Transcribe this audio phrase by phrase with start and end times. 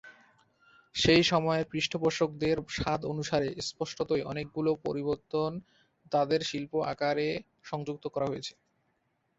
[0.95, 5.51] সেই সময়ের পৃষ্ঠপোষকদের স্বাদ অনুসারে স্পষ্টতই অনেকগুলি পরিবর্তন
[6.11, 7.27] তাদের শিল্প আকারে
[7.63, 8.53] সংযুক্ত করা হয়েছে।